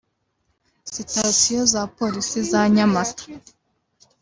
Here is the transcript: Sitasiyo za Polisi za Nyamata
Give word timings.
Sitasiyo 0.93 1.61
za 1.73 1.83
Polisi 1.97 2.39
za 2.51 2.61
Nyamata 2.75 3.25